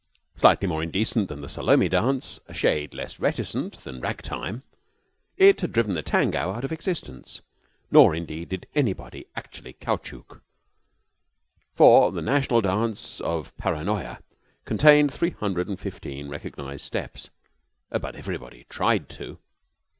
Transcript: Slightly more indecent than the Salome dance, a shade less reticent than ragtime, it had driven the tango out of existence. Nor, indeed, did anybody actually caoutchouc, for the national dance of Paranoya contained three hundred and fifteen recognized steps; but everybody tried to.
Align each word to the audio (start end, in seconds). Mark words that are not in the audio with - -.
Slightly 0.35 0.67
more 0.67 0.81
indecent 0.81 1.29
than 1.29 1.41
the 1.41 1.47
Salome 1.47 1.87
dance, 1.87 2.39
a 2.47 2.55
shade 2.55 2.95
less 2.95 3.19
reticent 3.19 3.83
than 3.83 4.01
ragtime, 4.01 4.63
it 5.37 5.61
had 5.61 5.71
driven 5.73 5.93
the 5.93 6.01
tango 6.01 6.53
out 6.55 6.63
of 6.65 6.71
existence. 6.71 7.41
Nor, 7.91 8.15
indeed, 8.15 8.49
did 8.49 8.65
anybody 8.73 9.27
actually 9.35 9.73
caoutchouc, 9.73 10.41
for 11.75 12.11
the 12.11 12.23
national 12.23 12.61
dance 12.61 13.19
of 13.21 13.55
Paranoya 13.57 14.23
contained 14.65 15.13
three 15.13 15.29
hundred 15.29 15.67
and 15.67 15.79
fifteen 15.79 16.29
recognized 16.29 16.83
steps; 16.83 17.29
but 17.91 18.15
everybody 18.15 18.65
tried 18.69 19.07
to. 19.09 19.37